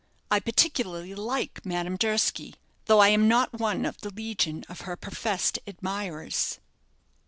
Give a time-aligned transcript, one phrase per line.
[0.31, 2.55] I particularly like Madame Durski,
[2.85, 6.57] though I am not one of the legion of her professed admirers."